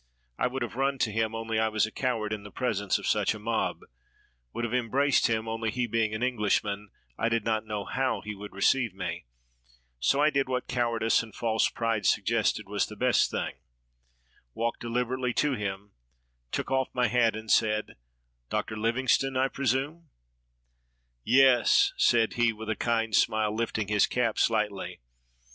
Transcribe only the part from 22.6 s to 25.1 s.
a kind smile, Ufting his cap slightly.